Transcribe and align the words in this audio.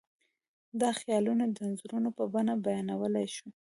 دا 0.81 0.89
خیالونه 0.99 1.43
د 1.49 1.57
انځورونو 1.67 2.09
په 2.17 2.23
بڼه 2.33 2.53
بیانولی 2.65 3.27
شو. 3.35 3.47